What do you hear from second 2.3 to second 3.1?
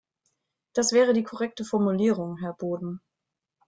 Herr Boden.